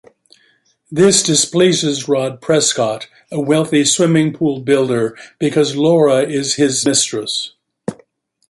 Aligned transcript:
This 0.91 1.21
displeases 1.21 2.07
Rod 2.07 2.41
Prescott, 2.41 3.07
a 3.31 3.39
wealthy 3.39 3.85
swimming-pool 3.85 4.61
builder, 4.61 5.15
because 5.37 5.75
Laura 5.75 6.23
is 6.27 6.55
his 6.55 6.83
mistress. 6.87 7.53